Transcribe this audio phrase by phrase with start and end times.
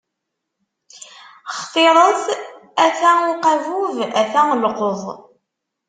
[1.57, 2.23] Xtiṛet:
[2.85, 5.01] a-t-a uqabub, a-t-a llqeḍ!